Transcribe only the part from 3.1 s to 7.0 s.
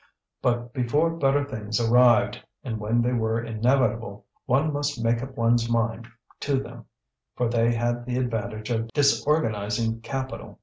were inevitable, one must make up one's mind to them,